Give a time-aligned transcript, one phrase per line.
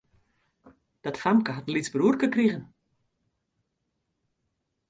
[1.05, 2.63] Dat famke hat in lyts bruorke krigen.